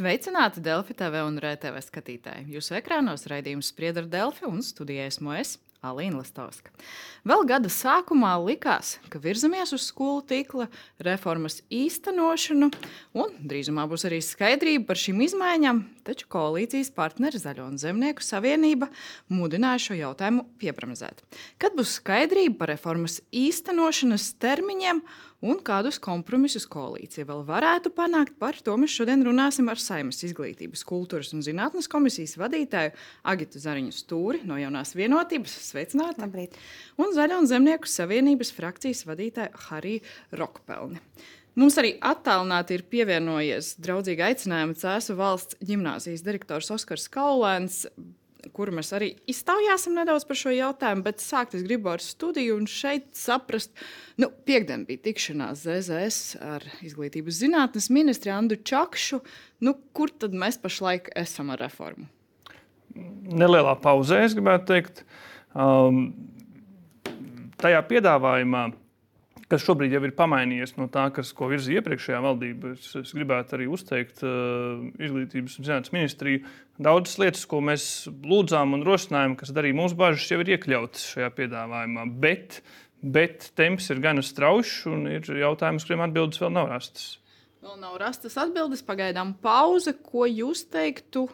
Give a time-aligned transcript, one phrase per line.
[0.00, 2.46] Sveicināti Delfi TV un RTV skatītāji.
[2.54, 6.72] Jūsu ekrānos raidījums sprieda ar Delfi un studijā esmu es, Alīna Lastovska.
[7.28, 10.70] Vēl gada sākumā likās, ka virzamies uz skolu tīkla
[11.04, 12.70] reformas īstenošanu,
[13.16, 18.88] un drīzumā būs arī skaidrība par šīm izmaiņām, taču koalīcijas partneri Zaļo un Zemnieku savienība
[19.28, 21.24] mudināja šo jautājumu piepramazēt.
[21.60, 25.04] Kad būs skaidrība par reformas īstenošanas termiņiem
[25.44, 28.36] un kādus kompromisus koalīcija vēl varētu panākt.
[28.40, 32.94] Par to mēs šodien runāsim ar Saimas izglītības, kultūras un zinātnes komisijas vadītāju
[33.32, 35.56] Agitu Zariņu Stūri no jaunās vienotības.
[35.70, 36.22] Sveicināti!
[36.24, 36.56] Labrīt!
[37.00, 41.00] Un Zaļo un Zemnieku savienības frakcijas vadītāju Hariju Rokpelni.
[41.58, 47.82] Mums arī attālināti ir pievienojies draudzīgi aicinājumi Cēzu valsts gimnāzijas direktors Oskars Kaulēns,
[48.56, 52.68] kuru mēs arī iztaujāsim nedaudz par šo jautājumu, bet sākt es gribu ar studiju un
[52.70, 53.72] šeit saprast,
[54.20, 59.20] nu, piekdien bija tikšanās ZZS ar izglītības zinātnes ministru Andu Čakšu.
[59.64, 62.08] Nu, kur tad mēs pašlaik esam ar reformu?
[62.94, 65.04] Nelielā pauzē, es gribētu teikt.
[65.54, 66.08] Um,
[67.60, 68.70] tajā piedāvājumā
[69.50, 72.74] kas šobrīd jau ir pamainījies no tā, kas, ko virzīja iepriekšējā valdība.
[72.76, 76.44] Es, es gribētu arī uzteikt uh, Izglītības un zinātnes ministriju.
[76.80, 81.32] Daudzas lietas, ko mēs lūdzām un rosinājām, kas darīja mūsu bažas, jau ir iekļautas šajā
[81.40, 82.06] piedāvājumā.
[82.22, 82.60] Bet,
[83.02, 87.16] bet temps ir gan straušs un ir jautājums, kuriem atbildes vēl nav rastas.
[87.60, 89.92] Vēl nav rastas atbildes, pagaidām pauze.
[90.00, 91.26] Ko jūs teiktu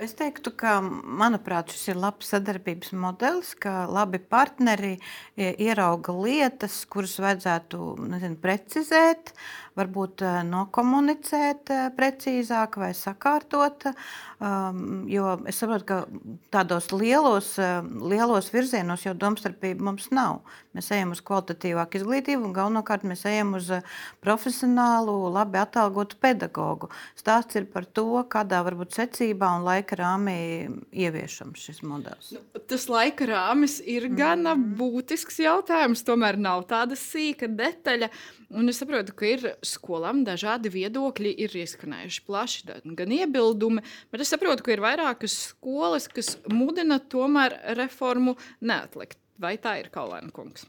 [0.00, 4.94] Es teiktu, ka manuprāt, šis ir labs sadarbības modelis, ka labi partneri
[5.36, 9.34] ierauga lietas, kuras vajadzētu nezinu, precizēt,
[9.76, 13.88] varbūt nokomunicēt precīzāk vai sakārtot.
[15.08, 15.98] Jo es saprotu, ka
[16.52, 17.54] tādos lielos,
[17.86, 20.42] lielos virzienos jau domstarpība mums nav.
[20.76, 23.70] Mēs ejam uz kvalitatīvāku izglītību un galvenokārt mēs ejam uz
[24.24, 26.90] profesionālu, labi atalgotu pedagogu.
[27.16, 30.36] Stāsts ir par to, kādā varbūt secībā un laika rāmī
[30.92, 32.34] ieviešams šis modelis?
[32.36, 34.18] Nu, tas laika rāmis ir mm.
[34.20, 36.04] gana būtisks jautājums.
[36.04, 38.10] Tomēr nav tāda sīka detaļa.
[38.56, 44.32] Un es saprotu, ka ir skolām dažādi viedokļi, ir izskanējuši plaši gan iebildumi, bet es
[44.32, 49.20] saprotu, ka ir vairākas skolas, kas mudina tomēr reformu neatlikt.
[49.42, 50.64] Vai tā ir Kaulēna kungs?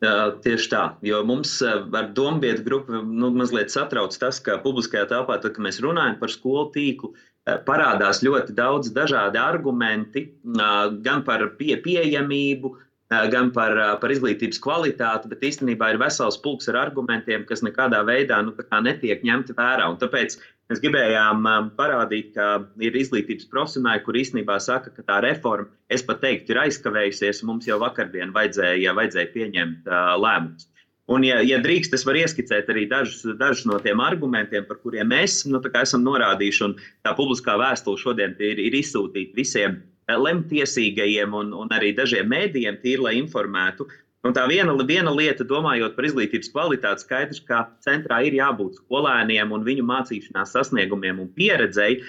[0.00, 4.56] Uh, tieši tā, jo mums uh, ar domu vietu grupu nu, mazliet satrauc tas, ka
[4.62, 10.22] publiskajā telpā, tad, kad mēs runājam par skolu tīklu, uh, parādās ļoti daudz dažādi argumenti,
[11.04, 12.72] gan par pie, pieejamību,
[13.10, 18.38] gan par, par izglītības kvalitāti, bet īstenībā ir vesels pulks ar argumentiem, kas nekādā veidā
[18.46, 18.54] nu,
[18.86, 19.88] netiek ņemti vērā.
[19.90, 20.38] Un tāpēc
[20.70, 26.04] Mēs gribējām um, parādīt, ka ir izglītības profesionāļi, kur īstenībā saka, ka tā reforma, es
[26.06, 30.68] pat teiktu, ir aizkavējusies, un mums jau vakardien vajadzēja, vajadzēja pieņemt uh, lēmumus.
[31.10, 35.10] Un, ja, ja drīkst, es varu ieskicēt arī dažus, dažus no tiem argumentiem, par kuriem
[35.10, 36.70] mēs nu, esam norādījuši.
[37.02, 39.80] Tā publiskā vēstule šodien ir, ir izsūtīta visiem
[40.18, 43.86] lemtiesīgajiem un, un arī dažiem mēdījiem, tīri, lai informētu.
[44.26, 49.54] Un tā viena, viena lieta, domājot par izglītības kvalitāti, skaidrs, ka centrā ir jābūt skolēniem
[49.56, 52.02] un viņu mācīšanās sasniegumiem un pieredzei.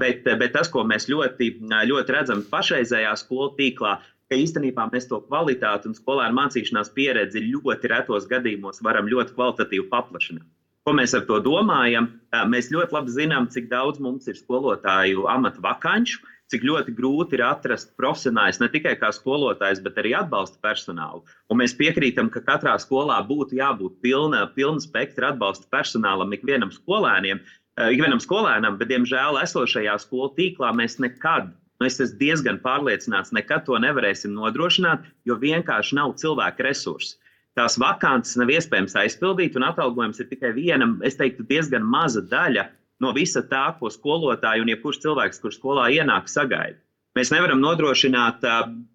[0.00, 1.50] Bet, bet tas, ko mēs ļoti,
[1.88, 3.98] ļoti redzam pašreizējā skolu tīklā,
[4.32, 9.88] ka īstenībā mēs to kvalitāti un skolēnu mācīšanās pieredzi ļoti retos gadījumos varam ļoti kvalitatīvi
[9.92, 10.48] paplašināt.
[10.82, 12.08] Ko mēs ar to domājam?
[12.50, 17.44] Mēs ļoti labi zinām, cik daudz mums ir skolotāju amatu vakanču, cik ļoti grūti ir
[17.46, 21.24] atrast profesionāļus ne tikai kā skolotājs, bet arī atbalsta personālu.
[21.50, 27.40] Un mēs piekrītam, ka katrā skolā būtu jābūt pilna, pilna spektra atbalsta personālam ikvienam skolēniem.
[27.80, 31.48] Eh, ikvienam skolēnam, bet, diemžēl, esošajā skolu tīklā mēs nekad,
[31.80, 37.16] nu, es esmu diezgan pārliecināts, nekad to nevarēsim nodrošināt, jo vienkārši nav cilvēku resursu.
[37.56, 42.68] Tās vakances nav iespējams aizpildīt, un atalgojums ir tikai viena, es teiktu, diezgan maza daļa
[43.02, 46.78] no visa tā, ko skolotāji un jebkurš cilvēks, kurš skolā ienāk, sagaida.
[47.18, 48.46] Mēs nevaram nodrošināt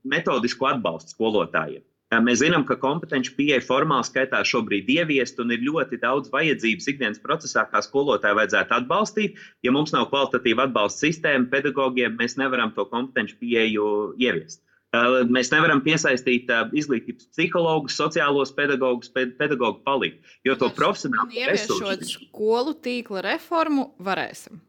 [0.10, 1.84] metodisku atbalstu skolotājiem.
[2.24, 7.20] Mēs zinām, ka kompetenci pieeja formāli skaitā šobrīd ieviest, un ir ļoti daudz vajadzības ikdienas
[7.20, 9.42] procesā, kā skolotāju vajadzētu atbalstīt.
[9.68, 13.90] Ja mums nav kvalitatīva atbalsta sistēma, pedagogiem mēs nevaram to kompetenci pieeju
[14.24, 14.64] ieviest.
[14.96, 16.48] Mēs nevaram piesaistīt
[16.80, 24.62] izglītības psihologus, sociālos pedagogus, pedagogu palīdzību, jo to profesionāli ieviešot skolu tīkla reformu varēsim.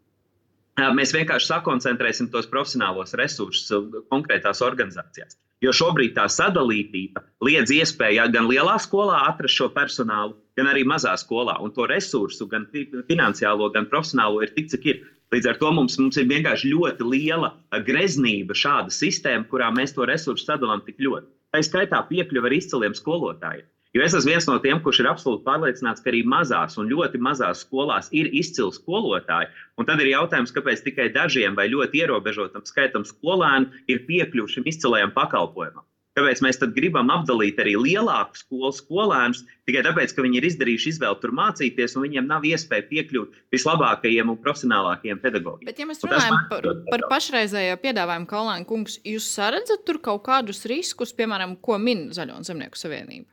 [0.94, 3.70] Mēs vienkārši sakoncentrēsim tos profesionālos resursus
[4.10, 5.38] konkrētās organizācijās.
[5.62, 11.16] Jo šobrīd tā sadalītība liedz iespēju gan lielā skolā atrast šo personālu, gan arī mazā
[11.18, 11.56] skolā.
[11.62, 12.68] Un to resursu, gan
[13.10, 15.00] finansiālo, gan profesionālo, ir tik, cik ir.
[15.34, 17.50] Līdz ar to mums, mums ir vienkārši ļoti liela
[17.84, 21.28] greznība, šāda sistēma, kurā mēs to resursu sadalām tik ļoti.
[21.52, 23.66] Tā skaitā piekļuve ar izciliem skolotājiem.
[23.96, 27.20] Jo es esmu viens no tiem, kurš ir absolūti pārliecināts, ka arī mazās un ļoti
[27.25, 29.48] mazās skolās ir izcili skolotāji.
[29.80, 34.69] Un tad ir jautājums, kāpēc tikai dažiem vai ļoti ierobežotam skaitam skolēnu ir piekļuvuši šim
[34.72, 35.88] izcilajam pakalpojumam.
[36.18, 41.20] Kāpēc mēs gribam apdalīt arī lielāku skolu skolēnus tikai tāpēc, ka viņi ir izdarījuši izvēli
[41.22, 45.70] tur mācīties, un viņiem nav iespēja piekļūt vislabākajiem un profesionālākajiem pedagogiem.
[45.70, 50.64] Bet, ja mēs runājam par, par pašreizējo piedāvājumu, Kalniņa kungs, jūs redzat tur kaut kādus
[50.70, 53.30] riskus, piemēram, ko min Zaļo un Zemnieku savienība?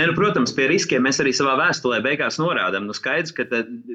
[0.00, 2.86] Ne, nu, protams, pie riskiem mēs arī savā vēstulē beigās norādām.
[2.88, 3.44] Nu, skaidrs, ka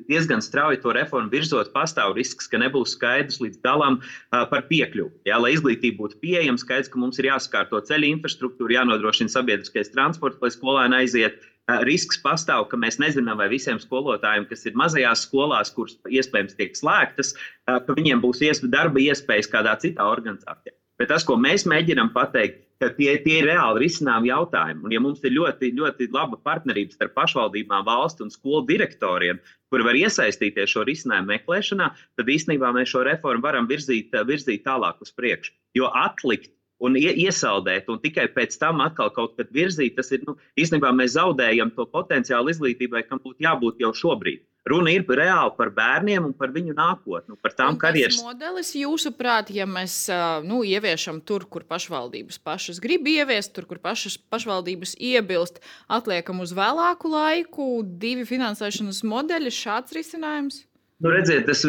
[0.05, 3.97] diezgan strauji to reformu virzot, pastāv risks, ka nebūs skaidrs līdz galam
[4.29, 5.25] par piekļuvi.
[5.25, 10.37] Jā, lai izglītība būtu pieejama, skaidrs, ka mums ir jāsakārto ceļu infrastruktūra, jānodrošina sabiedriskais transports,
[10.45, 11.41] lai skolēni aiziet.
[11.41, 11.51] Uh,
[11.87, 16.77] risks pastāv, ka mēs nezinām, vai visiem skolotājiem, kas ir mazajās skolās, kuras iespējams tiek
[16.77, 17.33] slēgtas,
[17.65, 20.75] ka viņiem būs iespēja, darba iespējas kādā citā organizācijā.
[21.01, 24.83] Bet tas, ko mēs mēģinām pateikt, tie, tie ir reāli risināmi jautājumi.
[24.85, 29.39] Un, ja mums ir ļoti, ļoti laba partnerība starp pašvaldībām, valsts un skolu direktoriem,
[29.73, 35.01] kuri var iesaistīties šo risinājumu meklēšanā, tad īstenībā mēs šo reformu varam virzīt, virzīt tālāk
[35.03, 35.55] uz priekšu.
[35.77, 36.51] Jo atlikt
[36.83, 41.15] un iesaldēt, un tikai pēc tam atkal kaut kad virzīt, tas ir nu, īstenībā mēs
[41.15, 44.43] zaudējam to potenciālu izglītībai, kam būtu jābūt jau šobrīd.
[44.65, 48.17] Runa ir reāli par bērniem un par viņu nākotni, par tām karjeras.
[48.25, 49.97] Modelis, jūsuprāt, ja mēs
[50.45, 56.55] nu, ieviešam tur, kur pašvaldības pašas grib ieviest, tur, kur pašas pašvaldības iebilst, atliekam uz
[56.57, 60.63] vēlāku laiku divi finansēšanas modeļi, šāds risinājums?
[61.03, 61.59] Nu, redziet, tas,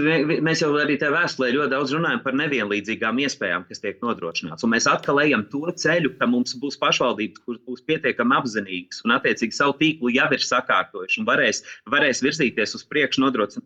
[0.46, 4.62] mēs jau arī tajā vēstulē ļoti daudz runājam par nevienlīdzīgām iespējām, kas tiek nodrošināts.
[4.62, 9.17] Un mēs atkal ejam to ceļu, ka mums būs pašvaldības, kuras būs pietiekami apzinīgas un,
[9.17, 13.25] attiecīgi, savu tīklu jau ir sakārtojuši un varēs, varēs virzīties uz priekšu,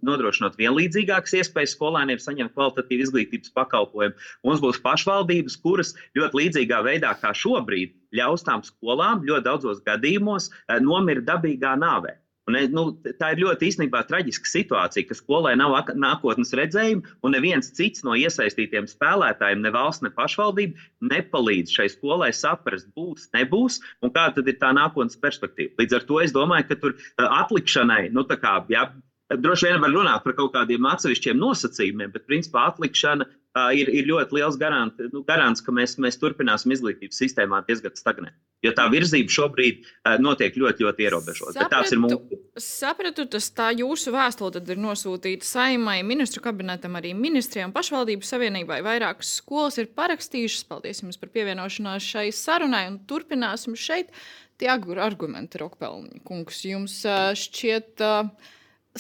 [0.09, 4.17] nodrošinot vienlīdzīgākas iespējas skolēniem saņemt kvalitatīvu izglītības pakalpojumu.
[4.49, 10.49] Mums būs pašvaldības, kuras ļoti līdzīgā veidā kā šobrīd ļaus tām skolām ļoti daudzos gadījumos
[10.55, 12.17] eh, nomirt dabīgā nāvē.
[12.51, 12.85] Un, nu,
[13.21, 18.17] tā ir ļoti īstenībā traģiska situācija, ka skolai nav nākotnes redzējuma, un neviens cits no
[18.19, 24.59] iesaistītiem spēlētājiem, ne valsts, ne pašvaldība, nepalīdz šai skolai saprast, būs, nebūs, un kāda ir
[24.61, 25.77] tā nākotnes perspektīva.
[25.81, 26.99] Līdz ar to es domāju, ka tur
[27.29, 28.89] atlikšanai, nu, kā, jā,
[29.31, 33.29] droši vien var runāt par kaut kādiem atsevišķiem nosacījumiem, bet principā atlikšana
[33.75, 38.37] ir, ir ļoti liels garant, nu, garants, ka mēs, mēs turpināsim izglītības sistēmā diezgan stagnēt.
[38.63, 39.89] Jo tā virzība šobrīd
[40.23, 41.65] notiek ļoti, ļoti ierobežota.
[41.65, 42.39] Sapratu, mūsu...
[42.61, 48.83] sapratu, tas tā jūsu vēstule ir nosūtīta saimai, ministru kabinetam, arī ministrijām, pašvaldību savienībai.
[48.87, 50.67] Vairākas skolas ir parakstījušas.
[50.71, 54.13] Paldies jums par pievienošanos šai sarunai un turpināsim šeit.
[54.61, 56.99] Tie argumenti, Rokpelniņa kungs, jums
[57.41, 58.05] šķiet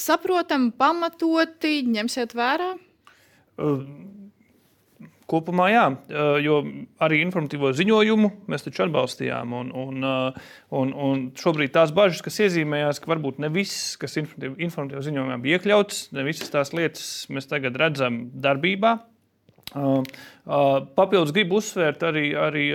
[0.00, 2.72] saprotami, pamatoti, ņemsiet vērā?
[3.60, 4.16] Uh
[5.30, 5.84] Kopumā jā,
[6.42, 6.56] jo
[7.02, 9.52] arī informatīvo ziņojumu mēs taču atbalstījām.
[9.60, 10.08] Un, un,
[10.80, 15.60] un, un šobrīd tās bažas, kas iezīmējās, ka varbūt ne viss, kas informatīvā ziņojumā bija
[15.60, 18.96] iekļauts, ne visas tās lietas mēs tagad redzam darbībā.
[20.98, 22.66] Papildus gribu uzsvērt arī, arī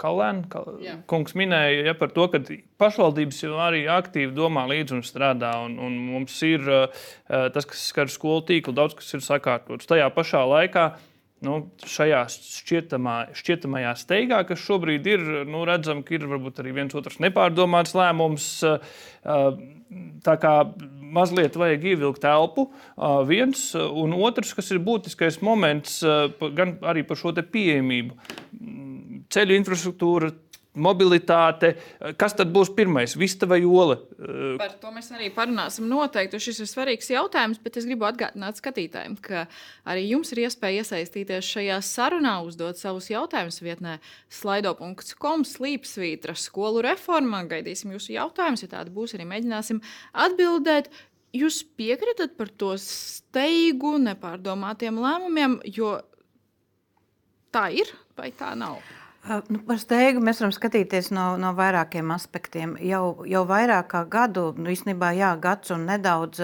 [0.00, 0.62] Kalēna
[1.10, 2.40] kungs minēja ja, par to, ka
[2.80, 5.52] pašvaldības jau arī aktīvi domā līdzi un strādā.
[5.66, 9.88] Un, un mums ir uh, tas, kas skar skolu tīklu, daudz kas ir sakārtots.
[9.90, 10.86] Tajā pašā laikā
[11.44, 11.56] nu,
[11.88, 17.20] šajā šķietamā, šķietamajā steigā, kas šobrīd ir, nu, redzam, ka ir varbūt arī viens otrs
[17.22, 18.48] nepārdomāts lēmums.
[18.64, 19.54] Uh,
[20.24, 20.52] tā kā
[21.10, 22.68] mazliet vajag ievilkt telpu,
[23.26, 25.96] viens, un otrs, kas ir būtiskais moments,
[26.54, 28.14] gan arī par šo pieejamību
[29.30, 30.30] ceļu infrastruktūra,
[30.78, 31.72] mobilitāte.
[32.18, 33.96] Kas tad būs pirmais, vista vai ola?
[34.60, 36.38] Par to mēs arī parunāsim noteikti.
[36.42, 39.46] Šis ir svarīgs jautājums, bet es gribu atgādināt skatītājiem, ka
[39.90, 43.98] arī jums ir iespēja iesaistīties šajā sarunā, uzdot savus jautājumus vietnē
[44.30, 47.42] slaido.com slīpsvītra skolu reformā.
[47.50, 49.82] Gaidīsim jūsu jautājumus, ja tādi būs, arī mēģināsim
[50.26, 50.92] atbildēt.
[51.34, 55.98] Jūs piekritat par to steigu, nepārdomātiem lēmumiem, jo
[57.54, 58.82] tā ir vai tā nav?
[59.28, 62.72] Nu, par steigu mēs varam skatīties no, no vairākiem aspektiem.
[62.80, 66.40] Jau, jau vairāk kā gadu, nu, īstenībā jā, gads un nedaudz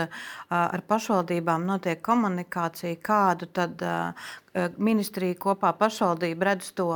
[0.52, 3.80] ar pašvaldībām notiek komunikācija, kādu tad
[4.76, 6.90] ministrija kopā pašvaldība redz to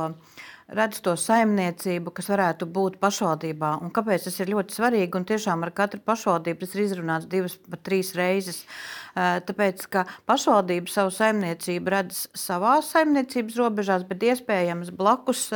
[0.75, 3.75] redz to saimniecību, kas varētu būt pašvaldībā.
[3.83, 5.13] Un kāpēc tas ir ļoti svarīgi?
[5.19, 8.63] Un tiešām ar katru pašvaldību tas ir izrunāts divas, pat trīs reizes.
[9.11, 15.49] Tāpēc, ka pašvaldība savu saimniecību redz savā saimniecības robežās, bet iespējams blakus,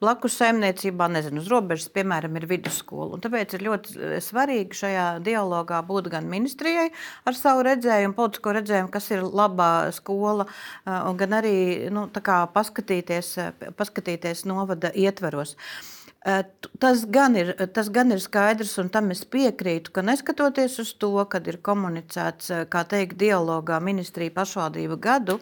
[0.00, 3.10] blakus saimniecībā, nezinu, uz robežas, piemēram, ir vidusskola.
[3.18, 6.86] Un tāpēc ir ļoti svarīgi šajā dialogā būt gan ministrijai
[7.28, 10.48] ar savu redzējumu, politisko redzējumu, kas ir labā skola,
[10.88, 13.34] gan arī nu, paskatīties,
[13.76, 15.56] paskatīties novada ietveros.
[16.80, 21.12] Tas gan, ir, tas gan ir skaidrs, un tam es piekrītu, ka neskatoties uz to,
[21.28, 25.36] kad ir komunicēts, kā teikt, dialogā ministrija pašvaldība gadu,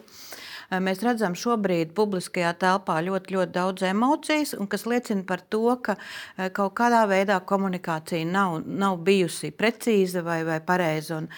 [0.83, 5.95] mēs redzam šobrīd publiskajā telpā ļoti, ļoti daudz emocijas, kas liecina par to, ka
[6.51, 11.21] kaut kādā veidā komunikācija nav, nav bijusi precīza vai, vai pareiza.
[11.23, 11.31] Un,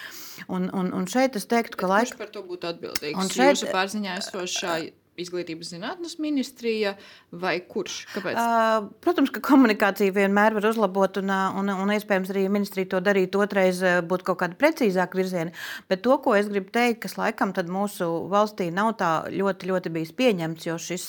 [0.48, 2.16] un, un, un šeit es teiktu, ka laikam.
[2.16, 3.18] Kurš par to būtu atbildīgs?
[3.18, 3.54] Un šeit...
[3.54, 4.78] Jūsu pārziņā esošā
[5.20, 6.94] izglītības zinātnes ministrija
[7.32, 7.98] vai kurš?
[8.14, 8.36] Kāpēc?
[8.36, 13.36] Uh, protams, ka komunikācija vienmēr var uzlabot, un, un, un iespējams arī ministrija to darīt
[13.38, 15.54] otrreiz, būtu kaut kāda precīzāka virziena.
[15.90, 20.12] Bet to, ko es gribu teikt, kas laikam mūsu valstī nav tā ļoti, ļoti bijis
[20.16, 21.06] pieņemts, jo šis,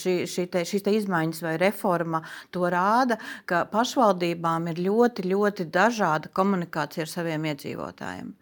[0.00, 2.22] šī, šī te, šīs te izmaiņas vai reforma
[2.54, 8.32] to rāda, ka pašvaldībām ir ļoti, ļoti dažāda komunikācija ar saviem iedzīvotājiem.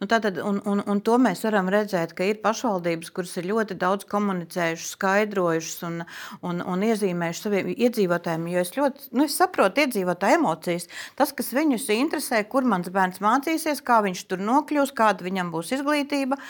[0.00, 3.78] Nu, tātad, un, un, un to mēs varam redzēt, ka ir pašvaldības, kuras ir ļoti
[3.80, 6.00] daudz komunicējušas, skaidrojušas un,
[6.46, 8.48] un, un iezīmējušas saviem iedzīvotājiem.
[8.54, 10.88] Jo es ļoti nu, es saprotu iedzīvotāju emocijas.
[11.18, 15.74] Tas, kas viņus interesē, kur mans bērns mācīsies, kā viņš tur nokļūs, kāda viņam būs
[15.78, 16.40] izglītība.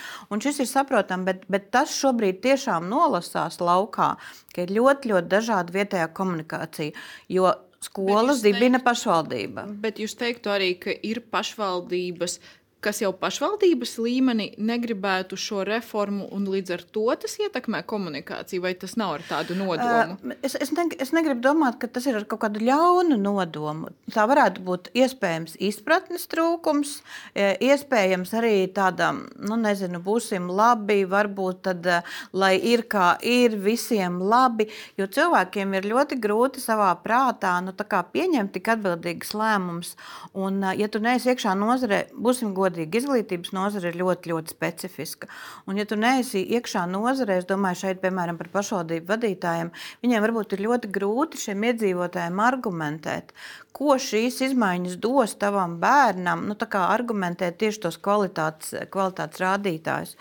[0.45, 4.15] Šis ir saprotams, bet, bet tas šobrīd tiešām nolasās laukā,
[4.53, 6.93] ka ir ļoti, ļoti dažāda vietējā komunikācija.
[7.33, 7.55] Jo
[7.85, 9.67] skolas dibina pašvaldība.
[9.83, 12.39] Bet jūs teiktu arī, ka ir pašvaldības,
[12.85, 18.75] kas jau pašvaldības līmenī negribētu šo reformu, un līdz ar to tas ietekmē komunikāciju, vai
[18.79, 20.19] tas nav ar tādu nodomu?
[20.21, 23.93] Uh, es, es, ne, es negribu domāt, ka tas ir ar kaut kādu ļaunu nodomu.
[24.13, 26.99] Tā varētu būt iespējams izpratnes trūkums,
[27.35, 31.89] iespējams arī tāda, nu, nezinu, būsim labi, varbūt tad,
[32.37, 34.69] lai ir kā ir, visiem labi,
[35.01, 39.95] jo cilvēkiem ir ļoti grūti savā prātā nu, pieņemt tik atbildīgas lēmumus.
[40.37, 45.31] Un, ja tu neesi iekšā nozarē, būsim godīgi godīgi, izglītības nozare ir ļoti, ļoti specifiska.
[45.69, 50.57] Un, ja tu neesi iekšā nozarē, es domāju, šeit, piemēram, par pašvaldību vadītājiem, viņiem varbūt
[50.57, 53.35] ir ļoti grūti šiem iedzīvotājiem argumentēt,
[53.75, 60.15] ko šīs izmaiņas dos tavam bērnam, nu, argumentēt tieši tos kvalitātes, kvalitātes rādītājus.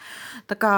[0.50, 0.74] Tā kā,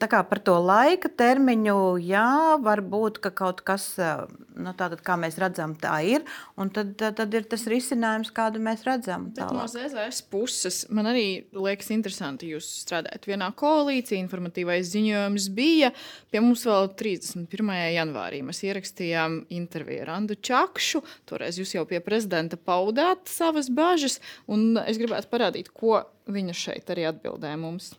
[0.00, 5.36] tā kā par to laika termiņu, jā, varbūt ka kaut kas, nu, tātad, kā mēs
[5.40, 6.24] redzam, tā ir,
[6.56, 9.28] un tad, tad ir tas risinājums, kādu mēs redzam.
[9.36, 10.57] Bet no ZZS puses
[10.94, 11.24] man arī
[11.54, 15.92] liekas interesanti, jūs strādājat vienā koalīcijā, informatīvais ziņojums bija,
[16.32, 17.72] pie mums vēl 31.
[17.94, 24.18] janvārī mēs ierakstījām interviju ar Andu Čakšu, toreiz jūs jau pie prezidenta paudāt savas bažas,
[24.50, 27.92] un es gribētu parādīt, ko viņa šeit arī atbildēja mums.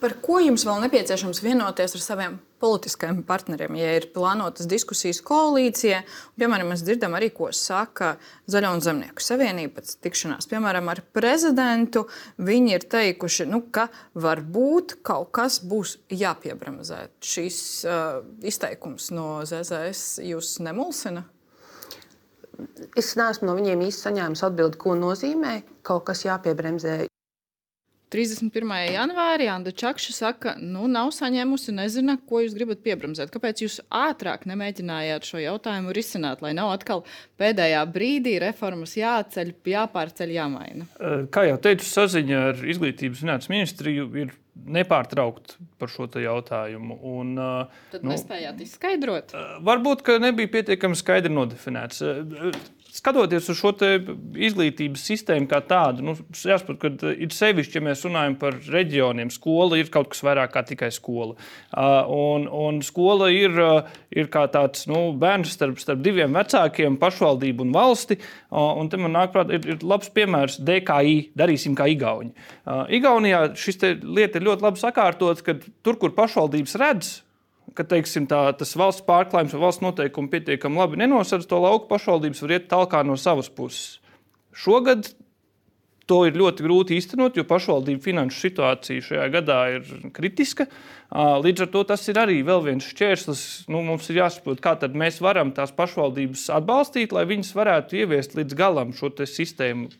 [0.00, 6.02] Par ko jums vēl nepieciešams vienoties ar saviem politiskajiem partneriem, ja ir plānotas diskusijas koalīcijā?
[6.40, 8.14] Piemēram, mēs dzirdam arī, ko saka
[8.50, 12.06] Zaļo un Zemnieku savienība pēc tikšanās, piemēram, ar prezidentu.
[12.38, 17.06] Viņi ir teikuši, nu, ka varbūt kaut kas būs jāpiebremzē.
[17.24, 17.58] Šis
[17.88, 21.26] uh, izteikums no ZZS jūs nemulsina?
[22.96, 27.04] Es neesmu no viņiem īsti saņēmis atbildi, ko nozīmē kaut kas jāpiebremzē.
[28.16, 28.70] 31.
[28.94, 33.28] janvārī Anna Čakša saka, nu, nav saņēmusi, nezina, ko jūs gribat piebremzēt.
[33.34, 37.04] Kāpēc jūs ātrāk nemēģinājāt šo jautājumu risināt, lai nav atkal
[37.40, 40.88] pēdējā brīdī reformas jāceļ, jāpārceļ, jāmaina?
[41.34, 44.32] Kā jau teicu, saziņa ar Izglītības zinātnes ministriju ir
[44.64, 46.96] nepārtraukt par šo jautājumu.
[47.04, 47.36] Un,
[47.92, 49.36] Tad nu, nespējāt izskaidrot?
[49.66, 52.00] Varbūt, ka nebija pietiekami skaidri nodefinēts
[52.96, 53.72] skatoties uz šo
[54.48, 59.30] izglītības sistēmu kā tādu, nu, jāsaprot, ka uh, ir sevišķi, ja mēs runājam par reģioniem,
[59.34, 61.36] skola ir kaut kas vairāk kā tikai skola.
[61.70, 66.98] Uh, un, un skola ir, uh, ir kā tāds nu, bērns starp, starp diviem vecākiem,
[67.02, 68.18] pašvaldību un valsti.
[68.56, 72.32] Un te man nāk prātā, ir, ir labs piemērs DKI, darīsim kā Igauni.
[72.96, 77.10] Igaunijā šis lieta ir ļoti labi sakārtots, ka tur, kur pašvaldības redz,
[77.76, 82.42] ka teiksim, tā, tas valsts pārklājums vai valsts noteikumi pietiekami labi nenosedz to lauku, pašvaldības
[82.44, 84.00] var iet tālāk no savas puses.
[84.56, 85.10] Šogad
[86.06, 90.68] to ir ļoti grūti īstenot, jo pašvaldību finanšu situācija šajā gadā ir kritiska.
[91.42, 93.42] Līdz ar to tas ir arī viens šķērslis.
[93.70, 98.58] Nu, mums ir jāsaprot, kā mēs varam tās pašvaldības atbalstīt, lai viņas varētu ieviest līdz
[98.58, 99.90] galam šo sistēmu.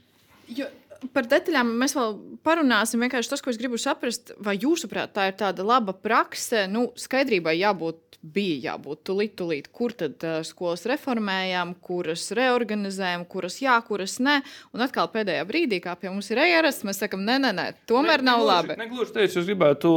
[0.55, 0.71] Jo
[1.13, 2.15] Par detaļām mēs vēl
[2.47, 3.03] parunāsim.
[3.05, 6.65] Vienkārši tas, ko es gribu saprast, vai jūsuprāt, tā ir tāda laba prakse.
[6.71, 13.59] Nu, skaidrībai jābūt, bija jābūt tulīt, tulīt, kur tad uh, skolas reformējām, kuras reorganizējām, kuras
[13.63, 14.39] jā, kuras nē.
[14.75, 18.25] Un atkal pēdējā brīdī, kā pie mums ir ierasts, mēs sakām, nē, nē, nē tomēr
[18.25, 18.79] ne, nav negluži, labi.
[18.83, 19.91] Negluži teicu, es gribētu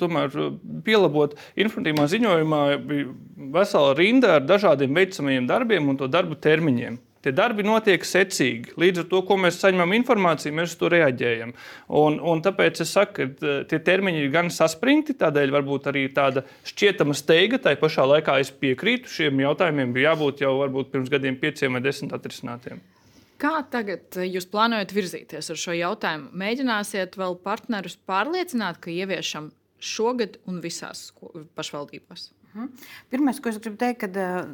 [0.00, 0.40] tomēr
[0.86, 3.12] pielabot informatīvā ziņojumā, bija
[3.54, 7.00] vesela rinda ar dažādiem veicamajiem darbiem un to darbu termiņiem.
[7.20, 8.72] Tie darbi notiek secīgi.
[8.80, 11.50] Līdz ar to, ko mēs saņemam informāciju, mēs uz to reaģējam.
[12.00, 16.46] Un, un tāpēc es saku, ka tie termiņi ir gan saspringti, tādēļ varbūt arī tāda
[16.70, 17.60] šķietama steiga.
[17.60, 21.84] Tā pašā laikā es piekrītu, šiem jautājumiem bija jābūt jau varbūt pirms gadiem pieciem vai
[21.84, 22.80] desmit atrisinātiem.
[23.40, 26.32] Kā tagad jūs plānojat virzīties ar šo jautājumu?
[26.40, 31.10] Mēģināsiet vēl partnerus pārliecināt, ka ieviešam šogad un visās
[31.56, 32.30] pašvaldībās?
[32.54, 32.88] Mhm.
[33.10, 34.48] Pirmais, ko es gribu teikt, ka uh,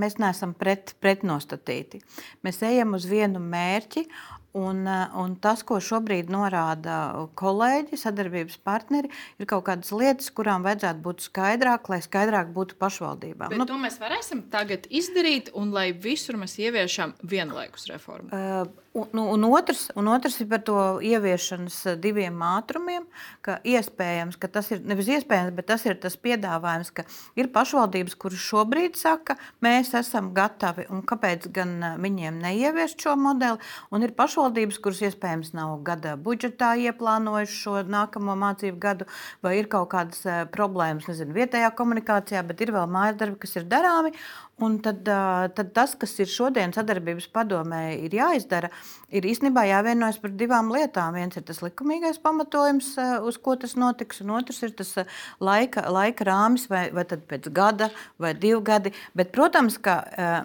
[0.00, 2.02] mēs neesam pret, pretnostatīti.
[2.46, 4.06] Mēs ejam uz vienu mērķi,
[4.52, 10.64] Un, eh, un tas, ko šobrīd norāda kolēģi, sadarbības partneri, ir kaut kādas lietas, kurām
[10.64, 13.52] vajadzētu būt skaidrāk, lai skaidrāk būtu pašvaldībām.
[13.52, 18.32] Bet nu, to mēs varēsim tagad izdarīt, un lai visur mēs ieviešam vienlaikus reformu.
[18.32, 23.04] Uh, Un, nu, un, otrs, un otrs ir par to ieviešanas diviem ātrumiem,
[23.44, 27.04] ka iespējams, ka tas ir nevis iespējams, bet tas ir tas piedāvājums, ka
[27.36, 33.60] ir pašvaldības, kuras šobrīd saka, mēs esam gatavi, un kāpēc gan viņiem neieviest šo modeli,
[33.92, 39.10] un ir pašvaldības, kuras iespējams nav gada budžetā ieplānojuši šo nākamo mācību gadu,
[39.44, 40.24] vai ir kaut kādas
[40.56, 44.16] problēmas, nezinu, vietējā komunikācijā, bet ir vēl mājas darbi, kas ir darāmi,
[44.58, 45.06] Un tad,
[45.54, 48.72] tad tas, kas ir šodien sadarbības padomē, ir jāizdara,
[49.08, 51.16] ir īstenībā jāvienojas par divām lietām.
[51.16, 52.92] Viens ir tas likumīgais pamatojums,
[53.26, 54.94] uz ko tas notiks, un otrs ir tas
[55.40, 58.92] laika, laika rāmis, vai, vai pēc gada vai divu gadi.
[59.16, 59.98] Bet, protams, ka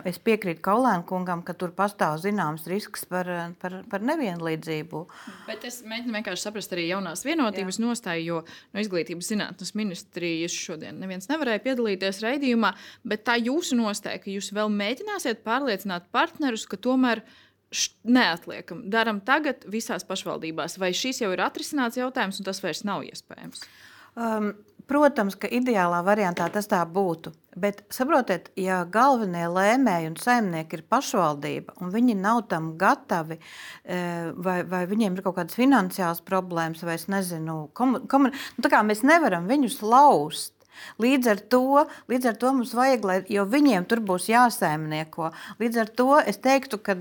[0.09, 3.29] es piekrītu Kaulēna kungam, ka tur pastāv zināms risks par,
[3.61, 5.03] par, par nevienlīdzību.
[5.49, 7.85] Bet es mēģinu vienkārši saprast arī jaunās vienotības Jā.
[7.85, 8.41] nostāju, jo
[8.73, 12.73] no izglītības zinātnes ministrijas šodien neviens nevarēja piedalīties raidījumā,
[13.07, 17.23] bet tā jūsu nostāja ka jūs vēl mēģināsiet pārliecināt partnerus, ka tomēr
[18.03, 23.05] neatliekam, darām tagad visās pašvaldībās, vai šis jau ir atrisināts jautājums un tas vairs nav
[23.07, 23.65] iespējams?
[24.13, 24.53] Um,
[24.89, 27.33] protams, ka ideālā variantā tas tā būtu.
[27.59, 33.99] Bet saprotiet, ja galvenie lēmēji un saimnieki ir pašvaldība, un viņi nav tam gatavi, e,
[34.33, 39.05] vai, vai viņiem ir kaut kādas finansiālas problēmas, vai es nezinu, komu, komu, nu, mēs
[39.05, 40.55] nevaram viņus laust.
[41.01, 45.31] Līdz ar, to, līdz ar to mums vajag, lai, jo viņiem tur būs jāsēmnieko.
[45.61, 46.95] Līdz ar to es teiktu, ka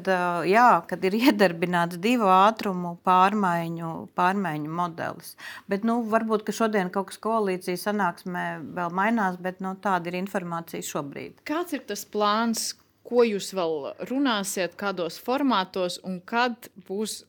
[1.08, 5.34] ir iedarbināts divu ātrumu pārmaiņu, pārmaiņu modelis.
[5.70, 10.84] Bet nu, varbūt šodien kaut kas koalīcijas sanāksmē vēl mainās, bet nu, tāda ir informācija
[10.86, 11.42] šobrīd.
[11.48, 12.72] Kāds ir tas plāns,
[13.06, 17.22] ko jūs vēl runāsiet, kādos formātos un kad būs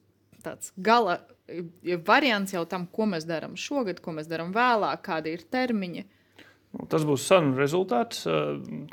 [0.43, 1.21] tāds gala
[2.07, 6.05] variants jau tam, ko mēs darām šogad, ko mēs darām vēlāk, kādi ir termiņi?
[6.89, 8.23] Tas būs sarunu rezultāts.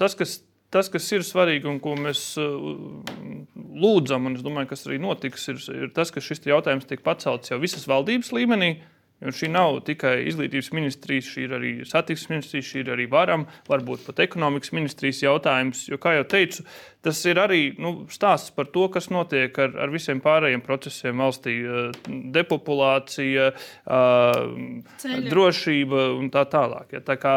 [0.01, 0.41] Tas, kas,
[0.73, 5.61] tas, kas ir svarīgi un ko mēs lūdzam, un es domāju, kas arī notiks, ir,
[5.79, 8.75] ir tas, ka šis jautājums tiek pacelts jau visas valdības līmenī.
[9.21, 13.45] Jo šī nav tikai izglītības ministrijas, šī ir arī satiksmes ministrijas, šī ir arī varam,
[13.69, 15.83] varbūt pat ekonomikas ministrijas jautājums.
[15.91, 16.65] Jo, kā jau teicu,
[17.05, 21.59] tas ir arī nu, stāsts par to, kas notiek ar, ar visiem pārējiem procesiem valstī-
[22.39, 23.53] depopulācija,
[23.85, 25.29] Ceļa.
[25.29, 26.97] drošība un tā tālāk.
[26.97, 27.05] Ja.
[27.05, 27.37] Tā kā,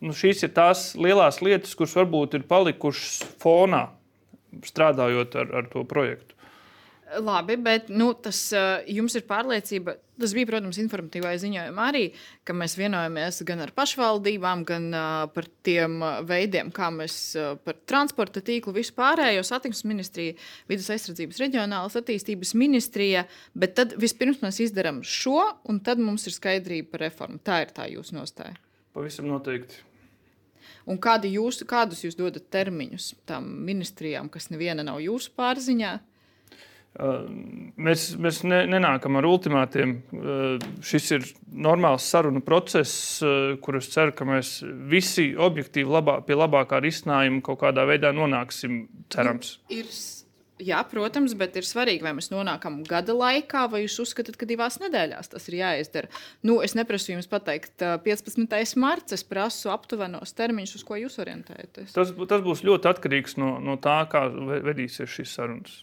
[0.00, 3.90] nu, šīs ir tās lielās lietas, kuras varbūt ir palikušas fonā,
[4.64, 6.32] strādājot ar, ar to projektu.
[7.20, 8.38] Labi, bet nu, tas
[8.88, 9.98] jums ir pārliecība.
[10.22, 12.02] Tas bija, protams, informatīvā ziņojumā arī,
[12.46, 15.96] ka mēs vienojamies gan ar pašvaldībām, gan uh, par tiem
[16.28, 20.36] veidiem, kā mēs uh, par transporta tīklu vispārējo satiksmes ministriju,
[20.70, 23.24] vidus aizsardzības reģionālas attīstības ministrija.
[23.58, 27.42] Bet tad vispirms mēs izdarām šo, un tad mums ir skaidrība par reformu.
[27.42, 28.54] Tā ir tā jūsu nostāja.
[28.94, 29.82] Pavisam noteikti.
[30.86, 35.96] Un kādi jūs, kādus jūs dodat termiņus tam ministrijām, kas neviena nav jūsu pārziņā?
[36.92, 39.94] Mēs, mēs ne, nenākam ar ultimātiem.
[40.84, 43.22] Šis ir normāls sarunu process,
[43.64, 44.58] kur es ceru, ka mēs
[44.90, 48.84] visi objektīvi labā, pie labākā risinājuma kaut kādā veidā nonāksim.
[49.12, 49.54] Cerams.
[49.72, 49.88] Ir,
[50.60, 54.76] jā, protams, bet ir svarīgi, vai mēs nonākam gada laikā, vai jūs uzskatāt, ka divās
[54.82, 56.10] nedēļās tas ir jāizdara.
[56.44, 58.76] Nu, es neprasu jums pateikt, 15.
[58.80, 61.96] marts, es prasu aptuvenos termiņus, uz ko jūs orientējaties.
[61.96, 64.26] Tas, tas būs ļoti atkarīgs no, no tā, kā
[64.68, 65.80] vedīsies šīs sarunas.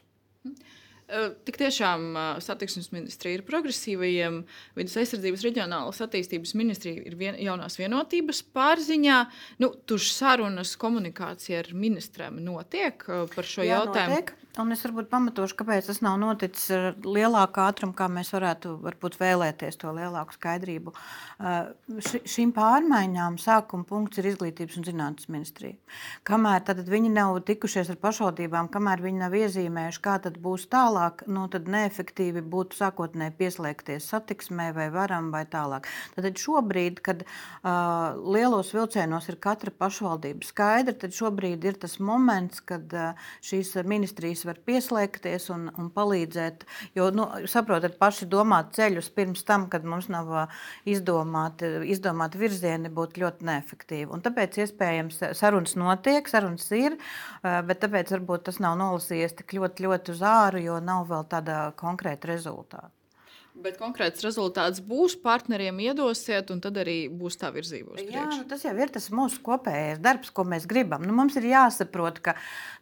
[1.10, 1.36] Hmm.
[1.46, 2.04] Tik tiešām
[2.46, 4.44] satiksmes ministrija ir progresīvajiem,
[4.78, 9.18] vidus aizsardzības reģionālas attīstības ministrija ir vien, jaunās vienotības pārziņā.
[9.64, 13.02] Nu, tur sarunas komunikācija ar ministriem notiek
[13.34, 14.20] par šo Jā, jautājumu.
[14.20, 14.36] Notiek.
[14.58, 19.20] Un es varbūt pamatošu, kāpēc tas nav noticis ar lielāku ātrumu, kā mēs varētu varbūt,
[19.22, 20.94] vēlēties to lielāku skaidrību.
[21.38, 21.70] Uh,
[22.02, 25.78] ši, šīm pārmaiņām sākuma punkts ir izglītības un zinātnes ministrija.
[26.26, 31.46] Kamēr viņi nav tikušies ar pašvaldībām, kamēr viņi nav iezīmējuši, kā tad būs tālāk, nu,
[31.54, 35.88] tad neefektīvi būtu sākotnēji pieslēgties satiksmē vai varam vai tālāk.
[36.18, 42.66] Tad šobrīd, kad uh, lielos vilcienos ir katra pašvaldība skaidra, tad šobrīd ir tas moments,
[42.66, 46.66] kad uh, šīs ministrijas var pieslēgties un, un palīdzēt.
[46.98, 50.32] Jo, nu, saprotat, paši domāt ceļus pirms tam, kad mums nav
[50.90, 54.12] izdomāti, izdomāti virzieni, būtu ļoti neefektīvi.
[54.14, 57.00] Un tāpēc iespējams sarunas notiek, sarunas ir,
[57.42, 61.62] bet tāpēc varbūt tas nav nolasījies tik ļoti, ļoti uz āru, jo nav vēl tāda
[61.80, 62.99] konkrēta rezultāta.
[63.60, 68.38] Bet konkrēts rezultāts būs, partneriem iedosiet, un tad arī būs tā virzība priekšu.
[68.40, 71.04] Nu, tas jau ir tas mūsu kopējais darbs, ko mēs gribam.
[71.04, 72.38] Nu, mums ir jāsaprot, ka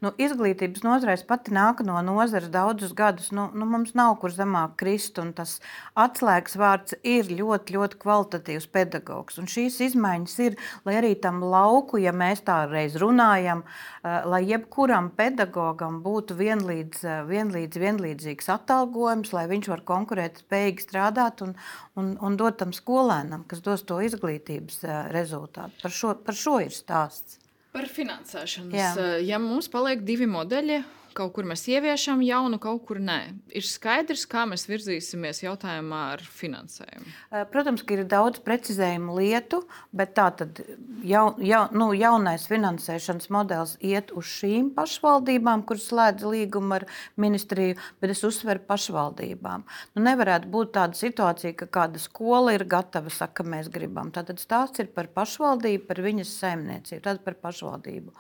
[0.06, 3.32] nu, izglītības nozarēs pati nāk no nozares daudzus gadus.
[3.34, 5.56] Nu, nu, mums nav kur zemāk krist, un tas
[5.98, 9.42] atslēgas vārds ir ļoti, ļoti kvalitatīvs pedagogs.
[9.42, 14.44] Un šīs izmaiņas ir, lai arī tam lauku, ja mēs tā reiz runājam, uh, lai
[14.46, 21.42] jebkuram pedagogam būtu vienlīdz, uh, vienlīdz, vienlīdzīgs atalgojums, lai viņš var konkurēt spējīgi spējīgi strādāt
[21.46, 21.56] un,
[21.96, 25.82] un, un dot tam skolēnam, kas dos to izglītības rezultātu.
[25.82, 27.40] Par šo, par šo ir stāsts.
[27.72, 28.74] Par finansēšanu.
[29.22, 30.82] Ja mums paliek divi modeļi,
[31.18, 33.20] kaut kur mēs ieviešam jaunu, kaut kur nē.
[33.58, 37.14] Ir skaidrs, kā mēs virzīsimies jautājumā ar finansējumu.
[37.54, 39.64] Protams, ka ir daudz precizējumu lietu,
[39.98, 40.62] bet tā tad
[41.08, 46.88] jau, jau, nu, jaunais finansēšanas modelis iet uz šīm pašvaldībām, kuras slēdz līgumu ar
[47.20, 49.66] ministriju, bet es uzsveru pašvaldībām.
[49.98, 54.12] Nu, nevarētu būt tāda situācija, ka kāda skola ir gatava, saka, mēs gribam.
[54.16, 58.14] Tātad stāsts ir par pašvaldību, par viņas saimniecību, tad par pašvaldību.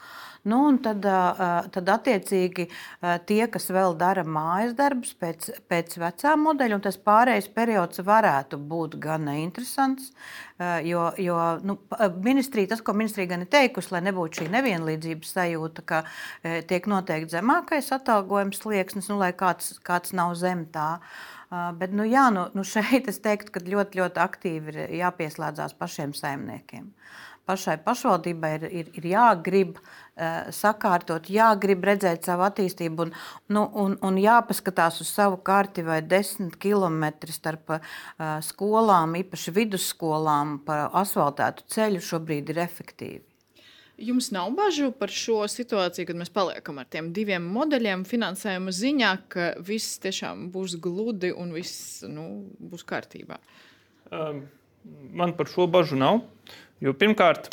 [0.47, 1.03] Nu, tad,
[1.73, 2.67] tad, attiecīgi,
[3.27, 8.60] tie, kas vēl dara mājas darbus pēc, pēc vecā modeļa, un tas pārējais periods varētu
[8.69, 10.13] būt gan interesants.
[10.88, 11.77] Jo, jo nu,
[12.23, 16.01] ministrija, tas, ko ministrija gan ir teikusi, lai nebūtu šī nevienlīdzības sajūta, ka
[16.69, 20.93] tiek noteikti zemākais atalgojums slieksnis, nu, lai kāds, kāds nav zem tā.
[21.51, 26.15] Bet nu, jā, nu, nu šeit es teiktu, ka ļoti, ļoti aktīvi ir jāpieslēdzās pašiem
[26.15, 26.89] saimniekiem.
[27.47, 29.93] Pašai pašvaldībai ir, ir, ir jāgrib uh,
[30.53, 33.13] sakārtot, jāgrib redzēt savu attīstību un,
[33.53, 37.82] nu, un, un jāpaskatās uz savu karti vai desmit kilometri starp uh,
[38.45, 43.23] skolām, īpaši vidusskolām, pa asfaltētu ceļu šobrīd ir efektīvi.
[43.97, 49.13] Jums nav bažu par šo situāciju, kad mēs paliekam ar tiem diviem modeļiem finansējuma ziņā,
[49.34, 52.27] ka viss tiešām būs gludi un viss nu,
[52.62, 53.39] būs kārtībā?
[54.13, 54.43] Um,
[55.17, 56.21] man par šo bažu nav.
[56.77, 57.49] Jo pirmkārt,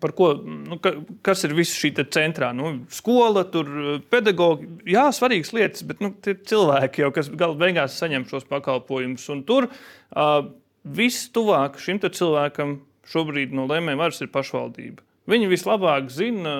[0.00, 0.92] Par ko, nu, ka,
[1.26, 2.50] kas ir viss šī centrā?
[2.56, 3.68] Nu, skola, tur
[4.10, 9.26] pedagogi, jā, svarīgas lietas, bet nu, tie cilvēki jau, kas gala beigās saņem šos pakalpojumus.
[9.34, 10.50] Un tur uh,
[10.82, 15.04] viss tuvāk šim cilvēkam šobrīd no lēmējiem varas ir pašvaldība.
[15.26, 16.52] Viņi vislabāk zina,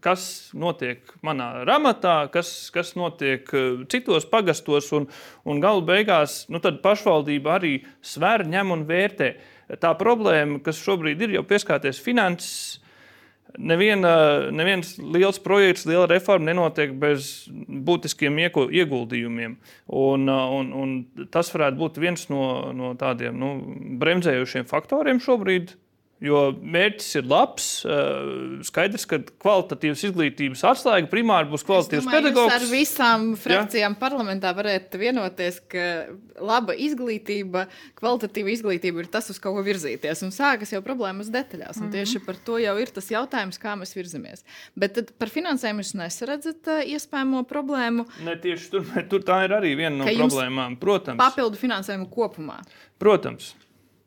[0.00, 0.22] kas
[0.56, 3.44] notiek manā ramatā, kas, kas notiek
[3.92, 5.04] citos pagastos, un,
[5.44, 9.28] un gala beigās nu, pašvaldība arī sver, ņem un vērtē.
[9.36, 12.78] Uh, tā problēma, kas šobrīd ir jau pieskārties finanses.
[13.58, 19.54] Neviena, neviens liels projekts, liela reforma nenotiek bez būtiskiem ieguldījumiem.
[19.88, 20.92] Un, un, un
[21.32, 22.42] tas varētu būt viens no,
[22.76, 23.54] no tādiem nu,
[24.00, 25.72] bremzējošiem faktoriem šobrīd
[26.18, 27.66] Jo mērķis ir labs.
[28.66, 32.54] Skaidrs, ka kvalitatīvas izglītības atslēga primāri būs kvalitatīvs pedagogs.
[32.56, 33.98] Ar visām frakcijām ja?
[34.00, 35.84] parlamentā varētu vienoties, ka
[36.42, 37.68] laba izglītība,
[38.00, 40.24] kvalitatīva izglītība ir tas, uz ko virzīties.
[40.26, 41.78] Un sākas jau problēmas detaļās.
[41.78, 41.94] Mm -hmm.
[41.94, 44.42] Tieši par to jau ir tas jautājums, kā mēs virzamies.
[44.74, 48.08] Bet par finansējumu jūs nesaredzat iespējamo problēmu.
[48.26, 50.80] Ne tieši tur, tur tā ir arī viena no problēmām.
[50.82, 51.18] Protams.
[51.18, 52.58] Papildu finansējumu kopumā.
[52.98, 53.54] Protams.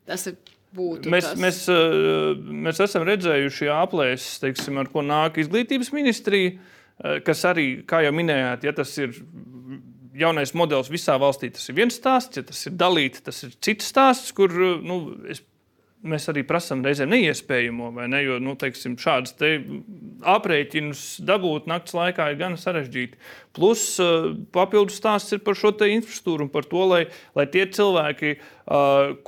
[0.04, 0.36] Tas ir.
[1.12, 1.40] Mēs, tas.
[1.40, 7.84] mēs, eh, mēs esam redzējuši aplēses, teiksim, ar ko nāk izglītības ministrija, eh, kas arī,
[7.88, 9.14] kā jau minējāt, ja tas ir
[10.16, 13.92] jaunais modelis visā valstī, tas ir viens stāsts, ja tas ir dalīts, tas ir cits
[13.92, 14.52] stāsts, kur
[14.84, 15.42] nu, es
[16.02, 18.22] mēs arī prasām reizēm neiespējamo, vai ne?
[18.24, 19.52] Jo nu, teiksim, šādas te
[20.28, 23.20] aprēķinus dabūt naktas laikā ir gan sarežģīti.
[23.56, 23.84] Plus
[24.54, 27.02] papildus stāsts ir par šo infrastruktūru un par to, lai,
[27.38, 28.34] lai tie cilvēki,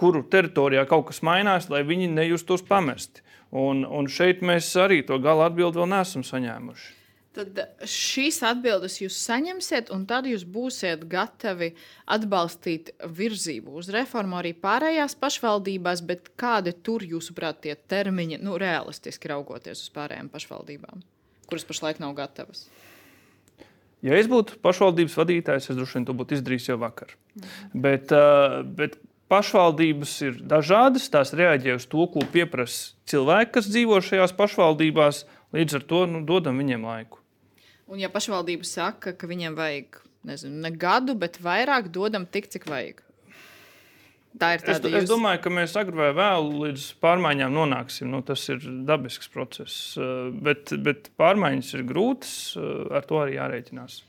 [0.00, 3.22] kuru teritorijā kaut kas mainās, lai viņi nejustos pamesti.
[3.54, 7.03] Un, un šeit mēs arī to gala atbildi vēl neesam saņēmuši.
[7.34, 7.58] Tad
[7.90, 11.72] šīs atbildes jūs saņemsiet, un tad jūs būsiet gatavi
[12.14, 16.04] atbalstīt virzību uz reformu arī pārējās pašvaldībās.
[16.38, 21.02] Kādi tur, jūsuprāt, tie termiņi, nu, realistiski raugoties uz pārējām pašvaldībām,
[21.50, 22.68] kuras pašlaik nav gatavas?
[24.04, 27.16] Ja es būtu pašvaldības vadītājs, es droši vien to būtu izdarījis jau vakar.
[27.34, 27.82] Mm.
[27.86, 28.14] Bet,
[28.78, 28.98] bet
[29.32, 35.24] pašvaldības ir dažādas, tās reaģē uz to, ko pieprasa cilvēki, kas dzīvo šajās pašvaldībās.
[35.54, 37.23] Līdz ar to nu, dodam viņiem laiku.
[37.90, 42.68] Un, ja pašvaldība saka, ka viņiem vajag nezinu, ne gadu, bet vairāk, dodam tik, cik
[42.70, 43.02] vajag.
[44.34, 48.08] Tā ir tāda es, es domāju, ka mēs agrāk vai vēlu līdz pārmaiņām nonāksim.
[48.10, 49.94] Nu, tas ir dabisks process,
[50.42, 54.00] bet, bet pārmaiņas ir grūtas, ar to arī jārēķinās.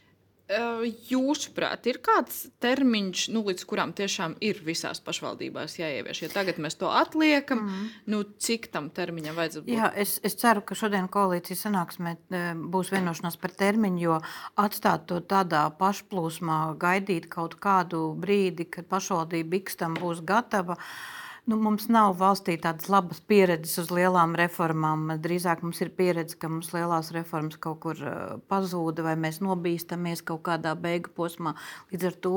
[0.45, 6.21] Jūsuprāt, ir kāds termiņš, nu, līdz kuram tiešām ir visās pašvaldībās jāievieš?
[6.21, 7.87] Ja tagad mēs to atliekam, mm.
[8.13, 9.73] nu, cik tam termiņam vajadzētu būt?
[9.73, 12.13] Jā, es, es ceru, ka šodien koalīcijas sanāksmē
[12.61, 14.21] būs vienošanās par termiņu, jo
[14.61, 20.77] atstāt to tādā pašplūsmā, gaidīt kaut kādu brīdi, kad pašvaldība X tam būs gatava.
[20.77, 25.11] Uh, Nu, mums nav valstī tādas labas pieredzes uz lielām reformām.
[25.21, 28.01] Drīzāk mums ir pieredze, ka mums lielās reformas kaut kur
[28.49, 31.53] pazūda vai mēs nobīstamies kaut kādā beigu posmā.
[31.93, 32.33] Līdz ar to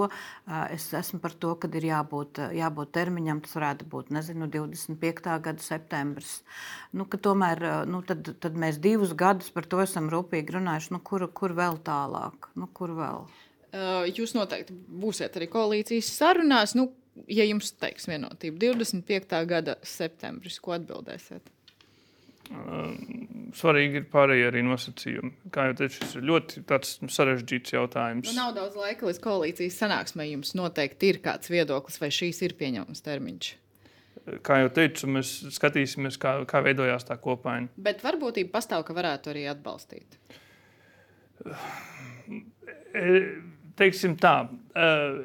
[0.76, 3.40] es esmu par to, ka ir jābūt, jābūt termiņam.
[3.46, 5.32] Tas varētu būt nezinu, 25.
[5.48, 6.42] gada septembris.
[6.92, 10.92] Nu, tomēr nu, tad, tad mēs divus gadus par to esam rūpīgi runājuši.
[10.98, 12.52] Nu, kur, kur vēl tālāk?
[12.60, 13.24] Nu, kur vēl?
[14.12, 16.76] Jūs noteikti būsiet arī koalīcijas sarunās.
[16.76, 16.90] Nu,
[17.26, 19.38] ja jums teiks vienotība 25.
[19.48, 21.54] gada septembris, ko atbildēsiet?
[23.58, 25.50] Svarīgi ir pārējie arī nosacījumi.
[25.52, 26.62] Kā jau teicu, šis ir ļoti
[27.12, 28.30] sarežģīts jautājums.
[28.30, 30.28] Nu, nav daudz laika līdz koalīcijas sanāksmē.
[30.30, 33.50] Jums noteikti ir kāds viedoklis, vai šīs ir pieņemams termiņš.
[34.44, 37.70] Kā jau teicu, mēs skatīsimies, kā, kā veidojās tā kopaina.
[37.80, 40.18] Bet varbūtība pastāv, ka varētu arī atbalstīt.
[42.96, 43.12] E
[43.78, 44.48] teiksim tā,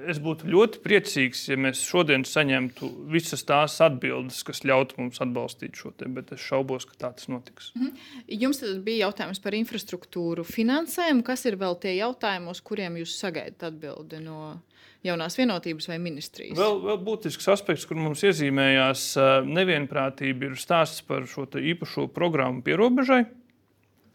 [0.10, 5.78] es būtu ļoti priecīgs, ja mēs šodien saņemtu visas tās atbildes, kas ļautu mums atbalstīt
[5.80, 7.72] šo te, bet es šaubos, ka tā tas notiks.
[7.76, 8.24] Mm -hmm.
[8.44, 11.24] Jums bija jautājums par infrastruktūru finansējumu.
[11.24, 14.60] Kas ir vēl tie jautājumi, uz kuriem jūs sagaidat atbildi no
[15.04, 16.58] jaunās vienotības vai ministrijas?
[16.58, 23.26] Vēl, vēl būtisks aspekts, kur mums iezīmējās nevienprātība, ir stāsts par šo īpašo programmu pierobežai.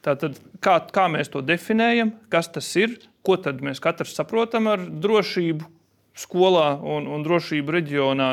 [0.05, 2.95] Tātad, kā, kā mēs to definējam, kas tas ir,
[3.27, 5.67] ko tad mēs katrs saprotam ar drošību
[6.19, 8.31] skolā un, un drošību reģionā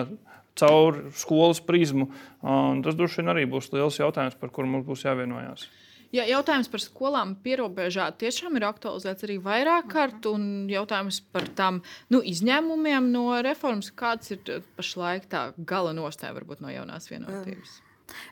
[0.55, 2.09] caur skolas prizmu.
[2.45, 5.67] Un tas droši vien arī būs liels jautājums, par kuru mums būs jāvienojās.
[6.15, 11.81] Ja, jautājums par skolām pierobežā tiešām ir aktualizēts arī vairāk kārt, un jautājums par tām
[12.13, 17.81] nu, izņēmumiem no reformas, kāds ir pašlaik tā gala nostāja varbūt no jaunās vienotības.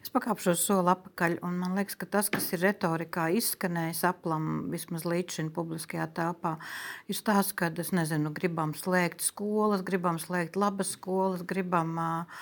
[0.04, 5.06] Es pakāpšos soli atpakaļ, un man liekas, ka tas, kas ir retorikā izskanējis aplam, vismaz
[5.10, 6.56] līdz šim publiskajā telpā,
[7.10, 12.42] ir tas, ka nezinu, gribam slēgt skolas, gribam slēgt labas skolas, gribam uh,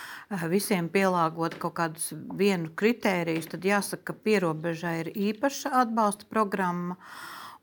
[0.51, 3.51] visiem pielāgot kaut kādus vienu kritērijus.
[3.53, 6.99] Tad jāsaka, ka pierobežai ir īpaša atbalsta programma.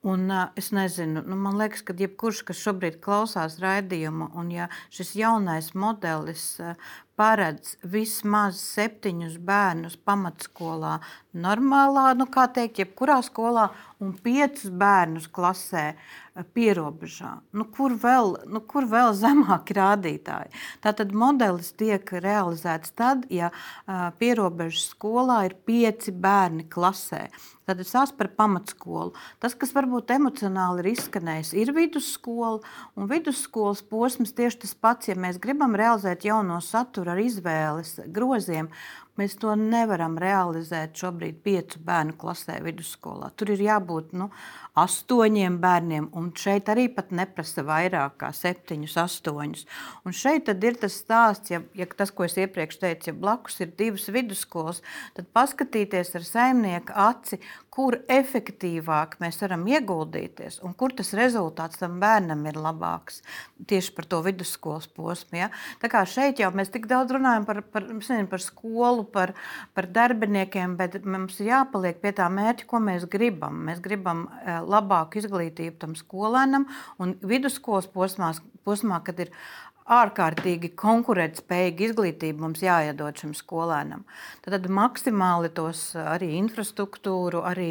[0.06, 4.68] Un, uh, es nezinu, nu, man liekas, ka jebkurš, kas šobrīd klausās raidījumu, un ja
[4.94, 6.78] šis jaunais modelis uh,
[7.18, 10.98] paredz vismaz septiņus bērnus pamatskolā,
[11.34, 13.68] normālā, nu, kā teikt, jebkurā skolā,
[14.02, 17.32] un piecus bērnus klasē eh, pierobežā.
[17.58, 20.54] Nu, kur, vēl, nu, kur vēl zemāki rādītāji?
[20.84, 27.26] Tātad modelis tiek realizēts tad, ja uh, pierobežas skolā ir pieci bērni klasē.
[27.68, 29.10] Tad es esmu par pamatskolu.
[29.42, 32.62] Tas, kas varbūt emocionāli ir izskanējis, ir vidusskola.
[32.96, 38.70] Un vidusskolas posms tieši tas pats, ja mēs gribam realizēt jauno saturu ar izvēles groziem,
[39.18, 43.32] Mēs to nevaram realizēt šobrīd piecu bērnu klasē vidusskolā.
[43.34, 44.28] Tur ir jābūt nu,
[44.78, 49.64] astoņiem bērniem, un šeit arī pat neprasa vairāk kā septiņus, astoņus.
[50.06, 53.72] Un šeit ir tas stāsts, ja, ja tas, ko es iepriekš teicu, ja blakus ir
[53.78, 54.82] divas vidusskolas,
[55.18, 57.40] tad paskatīties ar saimnieku aci,
[57.78, 63.20] kur efektīvāk mēs varam ieguldīties un kur tas rezultāts tam bērnam ir labāks.
[63.70, 65.38] Tieši par to vidusskolas posmu.
[65.38, 65.50] Ja?
[65.82, 67.86] Tā kā šeit jau mēs tik daudz runājam par, par,
[68.32, 69.34] par skolu, par,
[69.74, 73.62] par darbiniekiem, bet mums ir jāpaliek pie tā mērķa, ko mēs gribam.
[73.68, 76.68] Mēs gribam eh, labāku izglītību tam skolēnam
[77.02, 78.32] un vidusskolas posmā,
[78.68, 79.32] posmā kad ir
[79.88, 84.04] ārkārtīgi konkurētspējīga izglītība mums jāiedod šim skolēnam.
[84.44, 87.70] Tad maksimāli tos arī infrastruktūru, arī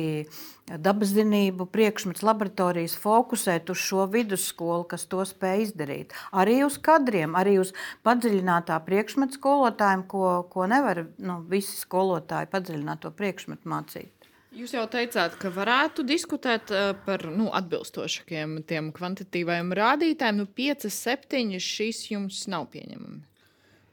[0.68, 6.18] dabas zinību, priekšmetu laboratorijas fokusēt uz šo vidusskolu, kas to spēj izdarīt.
[6.36, 7.74] Arī uz kadriem, arī uz
[8.08, 14.17] padziļinātā priekšmetu skolotājiem, ko, ko nevar nu, visi skolotāji padziļināto priekšmetu mācīt.
[14.58, 20.40] Jūs jau teicāt, ka varētu diskutēt uh, par nu, atbilstošākiem tiem kvantitīviem rādītājiem.
[20.42, 23.22] Nu, 5, 7 šīs jums nav pieņemami.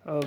[0.09, 0.23] Uh.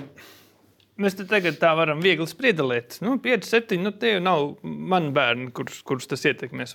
[0.98, 2.96] Mēs te tagad tā varam viegli spriedelēt.
[3.06, 6.74] Nu, 5, 7, nu, tie jau nav mani bērni, kurus, kurus tas ietekmēs.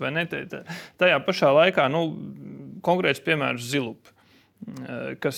[1.01, 2.05] Tajā pašā laikā nu,
[2.87, 4.12] konkrēts piemērs Zilupa.
[4.63, 5.37] Eh, kas,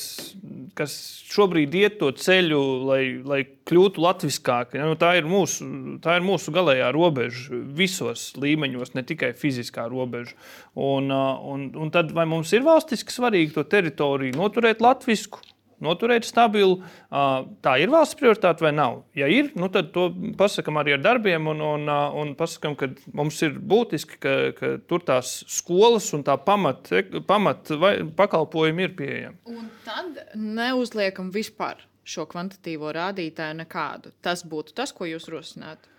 [0.77, 0.93] kas
[1.33, 4.75] šobrīd iet to ceļu, lai, lai kļūtu latviskāk.
[4.77, 5.65] Ja, nu, tā, ir mūsu,
[6.03, 10.35] tā ir mūsu galējā robeža visos līmeņos, ne tikai fiziskā robeža.
[10.75, 15.41] Un, eh, un, un tad vai mums ir valstiski svarīgi to teritoriju noturēt latvisku?
[15.83, 16.79] Noturēt stabilu.
[17.09, 19.01] Tā ir valsts prioritāte vai nav?
[19.17, 20.07] Ja ir, nu tad to
[20.39, 21.89] pasakām arī ar darbiem un, un,
[22.21, 26.91] un pasakām, ka mums ir būtiski, ka, ka tur tās skolas un tā pamat,
[27.27, 27.73] pamat
[28.17, 29.41] pakalpojumi ir pieejami.
[29.51, 34.13] Un tad neuzliekam vispār šo kvantitīvo rādītāju nekādu.
[34.23, 35.89] Tas būtu tas, ko jūs rosināt.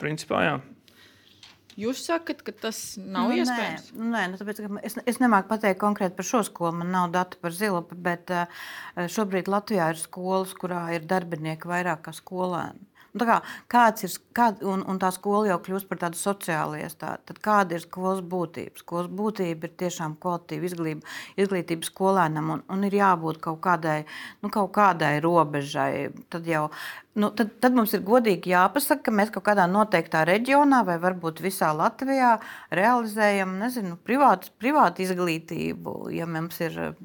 [0.00, 0.56] Principā, jā.
[1.80, 3.90] Jūs sakat, ka tas nav nu, iespējams?
[3.98, 6.78] Nē, nē nu, tāpēc, es, es nemāku pateikt konkrēti par šo skolu.
[6.80, 8.64] Man nav dati par zilopu, bet uh,
[9.10, 12.90] šobrīd Latvijā ir skolas, kurā ir darbinieki vairāk kā skolēni.
[13.14, 13.36] Nu, kā,
[13.70, 17.22] kāds ir kā, un, un tā skola jau kļūst par tādu sociālu iestādi.
[17.30, 18.80] Tad kāda ir skolas būtība?
[18.82, 24.00] Skolas būtība ir tiešām kvalitīva izglītība, izglītība skolēnam un, un ir jābūt kaut kādai,
[24.42, 26.08] nu, kaut kādai robežai.
[26.34, 26.64] Tad jau
[27.14, 31.42] nu, tad, tad mums ir godīgi jāpasaka, ka mēs kaut kādā noteiktā reģionā vai varbūt
[31.44, 32.32] visā Latvijā
[32.74, 36.98] realizējam nezinu, privātu, privātu izglītību, ja mums ir eh,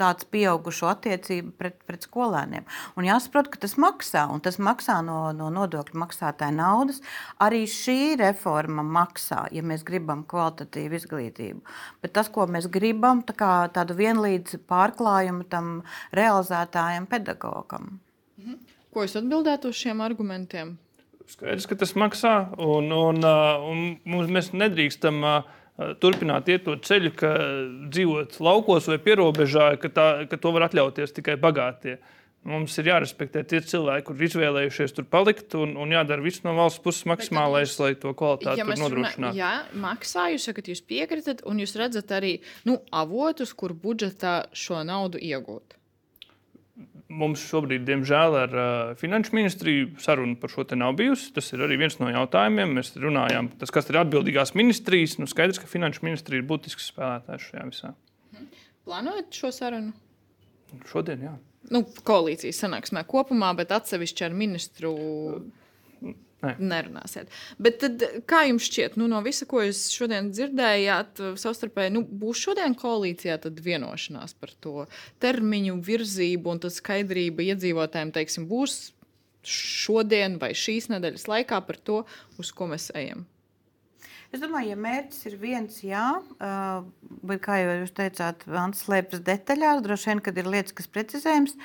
[0.00, 2.64] tāds pieaugušo attiecība pret, pret skolēniem.
[2.96, 7.02] Un jāsaprot, ka tas maksā, un tas maksā no, no nodokļu maksātāja naudas.
[7.44, 11.64] Arī šī reforma maksā, ja mēs gribam kvalitatīvu izglītību.
[12.00, 15.80] Bet tas, ko mēs gribam, tā kā tādu vienlīdz pārklājumu tam
[16.16, 17.98] realizētājam, pedagogam.
[18.40, 18.79] Mhm.
[18.90, 20.74] Ko jūs atbildētu uz šiem argumentiem?
[21.30, 25.22] Skaidrs, ka tas maksā, un, un, un mums, mēs nedrīkstam
[26.02, 27.34] turpināt iet to ceļu, ka
[27.92, 32.00] dzīvot laukos vai pierobežā, ka, tā, ka to var atļauties tikai bagātie.
[32.50, 36.80] Mums ir jārespektē tie cilvēki, kuriem izvēlējušies tur palikt, un, un jādara viss no valsts
[36.80, 39.36] puses maksimālais, lai to kvalitāti ja nodrošinātu.
[39.36, 44.80] Jā, maksā, jūs sakat, jūs piekritat, un jūs redzat arī nu, avotus, kur budžetā šo
[44.88, 45.76] naudu iegūt.
[47.10, 51.32] Mums šobrīd, diemžēl, ar uh, Finanšu ministriju saruna par šo te nav bijusi.
[51.34, 52.76] Tas ir arī viens no jautājumiem.
[52.78, 55.16] Mēs runājām, tas, kas ir atbildīgās ministrijas.
[55.18, 57.92] Nu, skaidrs, ka Finanšu ministrija ir būtisks spēlētājs šajā visā.
[58.86, 59.90] Plānojat šo sarunu?
[60.86, 61.34] Šodien, jā.
[61.74, 64.94] Nu, koalīcijas sanāksmē kopumā, bet atsevišķi ar ministru.
[64.94, 65.59] Uh,
[66.40, 66.54] Nē.
[66.56, 67.28] Nerunāsiet.
[67.60, 72.40] Bet tad, kā jums šķiet, nu, no visa, ko jūs šodien dzirdējāt, savstarpēji nu, būs
[72.46, 74.86] šodien koalīcijā vienošanās par to
[75.20, 78.78] termiņu, virzību un skaidrība iedzīvotājiem, teiksim, būs
[79.44, 82.00] šodien vai šīs nedēļas laikā par to,
[82.40, 83.26] uz ko mēs ejam?
[84.30, 86.06] Es domāju, ja mērķis ir viens, jā,
[87.26, 91.56] bet kā jau jūs teicāt, Vans slēpjas detaļās, droši vien, kad ir lietas, kas precizējams,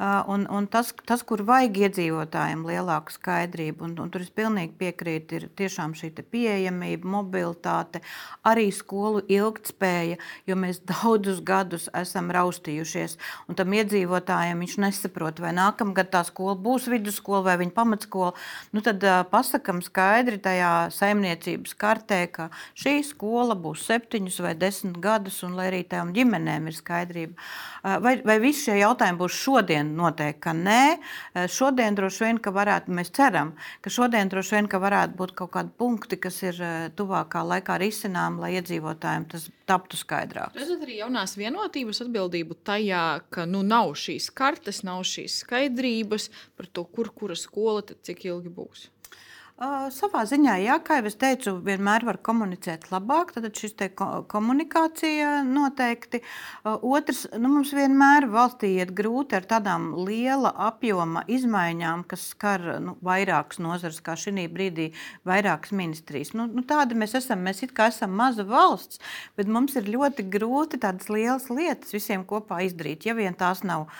[0.00, 5.36] un, un tas, tas, kur vajag iedzīvotājiem lielāku skaidrību, un, un tur es pilnīgi piekrītu,
[5.36, 8.00] ir tiešām šī pieejamība, mobilitāte,
[8.46, 10.16] arī skolu ilgtspēja,
[10.48, 16.56] jo mēs daudzus gadus esam raustījušies, un tam iedzīvotājiem viņš nesaprot, vai nākamgad tā skola
[16.56, 18.32] būs vidusskola vai viņa pamatskola,
[18.72, 25.42] nu tad pasakam skaidri tajā saimniecības kartē, ka šī skola būs septiņus vai desmit gadus,
[25.44, 27.36] un lai arī tām ģimenēm ir skaidrība.
[28.00, 29.89] Vai, vai visi šie jautājumi būs šodien?
[29.96, 30.82] Noteikti, ka nē.
[31.50, 35.52] Šodien droši vien, ka varētu, mēs ceram, ka šodien droši vien, ka varētu būt kaut
[35.56, 36.60] kādi punkti, kas ir
[36.98, 40.54] tuvākā laikā risinām, lai iedzīvotājiem tas taptu skaidrāk.
[40.58, 46.70] Redzat arī jaunās vienotības atbildību tajā, ka nu, nav šīs kartes, nav šīs skaidrības par
[46.70, 48.88] to, kur kura skola cik ilgi būs.
[49.60, 53.34] Uh, savā ziņā, jā, kā jau es teicu, vienmēr var komunicēt labāk.
[53.34, 56.22] Tad šis ko komunikācija noteikti.
[56.64, 62.64] Uh, otrs, nu, mums vienmēr valstī iet grūti ar tādām liela apjoma izmaiņām, kas skar
[62.80, 64.86] nu, vairākas nozares, kā šī brīdī
[65.28, 66.32] vairākas ministrijas.
[66.32, 67.44] Nu, nu, tāda mēs esam.
[67.44, 68.96] Mēs it kā esam maza valsts,
[69.36, 73.04] bet mums ir ļoti grūti tādas lielas lietas visiem kopā izdarīt.
[73.04, 73.90] Ja vien tās nav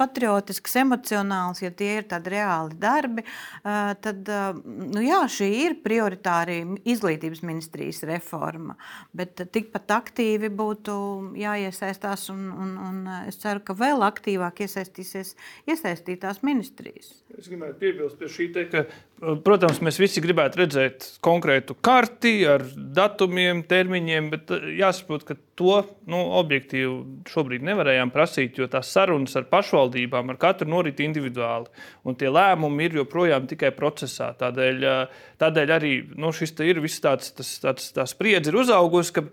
[0.00, 4.34] patriotiskas, emocionālas, ja tie ir tādi reāli darbi, uh, tad.
[4.62, 6.54] Nu, Nu, jā, šī ir prioritāra
[6.86, 8.76] izglītības ministrijas reforma,
[9.10, 10.94] bet tikpat aktīvi būtu
[11.42, 12.28] jāiesaistās.
[12.30, 15.34] Un, un, un es ceru, ka vēl aktīvāk iesaistīsies
[15.66, 17.10] iesaistītās ministrijas.
[17.34, 18.84] Es gribētu piebilst pie šī te, ka,
[19.22, 22.64] protams, mēs visi gribētu redzēt konkrētu karti ar
[22.96, 25.78] datumiem, termiņiem, bet eh, jāsaprot, ka to
[26.10, 31.70] nu, objektīvi šobrīd nevarējām prasīt, jo tās sarunas ar pašvaldībām ar katru norit individuāli,
[32.08, 34.32] un tie lēmumi ir joprojām tikai procesā.
[34.40, 39.28] Tādēļ, eh, tādēļ arī nu, šis ir viss tāds, tas, tāds, tā spriedzi ir uzaugusi.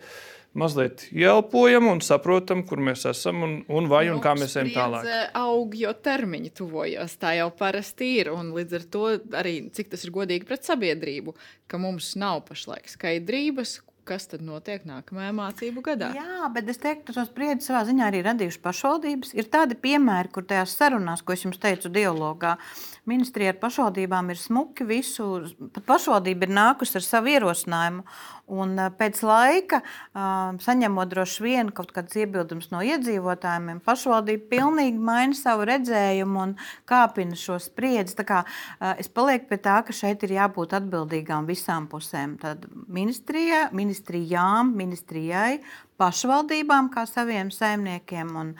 [0.60, 4.72] Mazliet ielpojam un saprotam, kur mēs esam un, un vai un nu, kā mēs ejam
[4.76, 5.10] tālāk.
[5.39, 7.16] Aug, jo termiņi tuvojas.
[7.22, 8.34] Tā jau parasti ir.
[8.36, 9.05] Un līdz ar to
[9.39, 11.36] arī cik tas ir godīgi pret sabiedrību,
[11.70, 13.80] ka mums nav pašlaik skaidrības,
[14.10, 16.10] kas tad notiek nākamajā mācību gadā.
[16.18, 19.34] Jā, bet es teiktu, ka tos spriedzi savā ziņā arī radījuši pašvaldības.
[19.38, 22.55] Ir tādi piemēri, kur tajās sarunās, ko es jums teicu, dialogā,
[23.10, 25.30] ministrija ar pašvaldībām ir smuki visu,
[25.76, 28.05] pat pašvaldība ir nākusi ar savu ierosinājumu.
[28.50, 29.82] Un pēc laika,
[30.66, 36.56] saņemot droši vien kaut kādas iebildumus no iedzīvotājiem, pašvaldība pilnīgi maina savu redzējumu un
[36.89, 38.18] kāpina šo spriedzi.
[38.97, 42.39] Es palieku pie tā, ka šeit ir jābūt atbildīgām visām pusēm.
[42.41, 45.60] Tad ministrijā, ministrijām, ministrijai,
[46.00, 48.54] pašvaldībām, kā saviem saimniekiem, un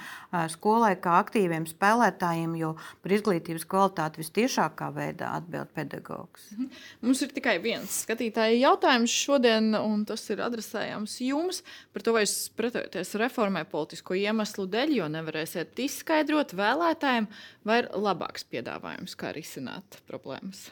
[0.52, 2.74] skolai, kā aktīviem spēlētājiem, jo
[3.04, 6.50] par izglītības kvalitāti visciešākā veidā atbild pedagogs.
[6.56, 6.68] Mhm.
[7.06, 11.64] Mums ir tikai viens skatītāja jautājums šodien, un tas ir adresējams jums
[11.94, 17.30] par to, vai jūs pretojaties reformai politisko iemeslu dēļ, jo nevarēsiet izskaidrot vēlētājiem,
[17.64, 20.68] vai ir labāks piedāvājums, kā risināt problēmas.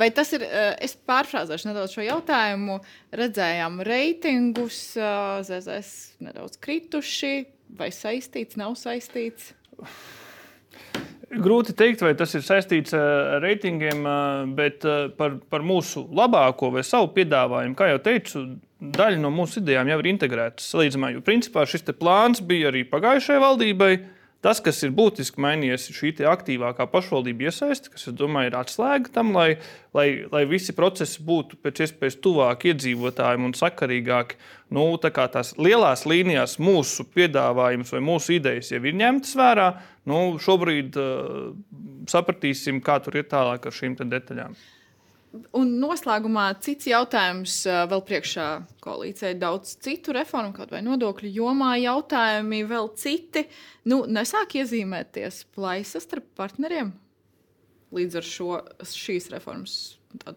[0.00, 2.78] Vai tas ir, eh, es pārfrāzēšu nedaudz šo jautājumu,
[3.12, 7.34] redzējām reitingus, eh, ZZS nedaudz krituši,
[7.76, 9.52] vai saistīts, nav saistīts?
[11.30, 14.02] Grūti pateikt, vai tas ir saistīts ar reitingiem,
[14.56, 14.82] bet
[15.16, 18.42] par, par mūsu labāko vai savu piedāvājumu, kā jau teicu,
[18.80, 20.72] daļa no mūsu idejām jau ir integrētas.
[20.72, 23.92] Salīdzinājumā, jo principā šis plāns bija arī pagājušajai valdībai.
[24.40, 29.34] Tas, kas ir būtiski mainījies, ir šī aktīvākā pašvaldība iesaiste, kas, domāju, ir atslēga tam,
[29.36, 29.58] lai,
[29.92, 34.40] lai, lai visi procesi būtu pēc iespējas tuvāk iedzīvotājiem un sakarīgāki.
[34.72, 39.70] Nu, tā tās lielās līnijās mūsu piedāvājums vai mūsu idejas jau ir ņemtas vērā,
[40.08, 41.50] nu, šobrīd uh,
[42.08, 44.56] sapratīsim, kā tur ir tālāk ar šīm detaļām.
[45.54, 47.60] Un noslēgumā cits jautājums
[47.90, 48.46] vēl priekšā
[48.82, 49.36] koalīcijai.
[49.38, 53.44] Daudz citu reformu, kaut vai nodokļu jomā, jautājumi vēl citi.
[53.86, 56.90] Nu, nesāk iezīmēties plaisas starp partneriem
[57.94, 58.50] līdz ar šo,
[58.86, 59.76] šīs reformas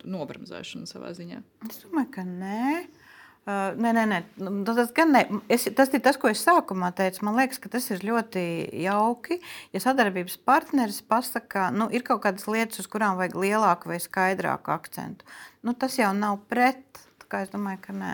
[0.06, 1.42] nobremzēšanu savā ziņā.
[1.70, 2.68] Es domāju, ka nē.
[2.84, 3.03] Uh,
[3.46, 4.20] nē, nē, nē.
[4.40, 5.24] Nu, tas, ne.
[5.52, 7.26] Es, tas ir tas, ko es sākumā teicu.
[7.28, 8.44] Man liekas, ka tas ir ļoti
[8.86, 9.40] jauki.
[9.76, 14.00] Ja sadarbības partneris pasakā, ka nu, ir kaut kādas lietas, uz kurām vajag lielāku vai
[14.04, 15.28] skaidrāku akcentu,
[15.68, 17.04] nu, tas jau nav pret.
[17.34, 18.14] Es domāju, ka nē.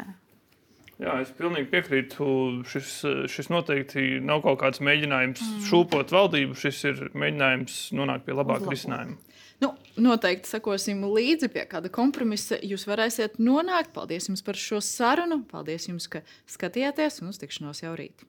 [1.00, 2.26] Jā, es pilnīgi piekrītu.
[2.68, 2.92] Šis,
[3.32, 5.66] šis noteikti nav kaut kāds mēģinājums mm.
[5.68, 6.56] šūpot valdību.
[6.60, 9.16] Šis ir mēģinājums nonākt pie labāka risinājuma.
[9.60, 12.60] Nu, noteikti sekosim līdzi pie kāda kompromisa.
[12.64, 13.92] Jūs varēsiet nonākt.
[13.96, 15.42] Paldies jums par šo sarunu.
[15.52, 18.28] Paldies jums, ka skatījāties un uz tikšanos jau rīt.